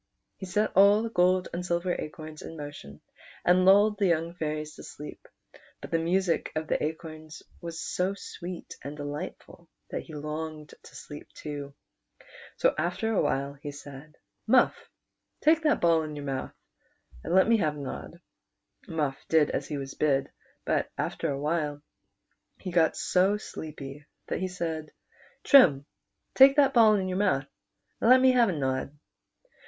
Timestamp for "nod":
17.79-18.19, 28.53-28.97